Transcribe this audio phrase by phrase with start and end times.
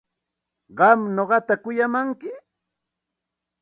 [0.77, 2.29] ¿Qam nuqata kuyamanki?